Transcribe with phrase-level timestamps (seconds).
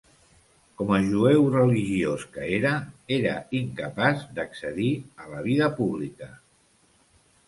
[0.81, 2.71] Com a jueu religiós que era,
[3.17, 4.89] era incapaç d'accedir
[5.25, 6.31] a la vida pública.